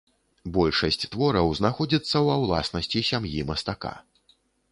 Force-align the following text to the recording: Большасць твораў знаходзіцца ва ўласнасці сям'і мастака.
Большасць 0.53 0.95
твораў 1.15 1.51
знаходзіцца 1.59 2.17
ва 2.29 2.39
ўласнасці 2.45 3.05
сям'і 3.13 3.45
мастака. 3.53 3.93